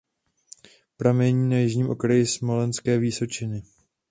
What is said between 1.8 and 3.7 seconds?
okraji Smolenské vysočiny.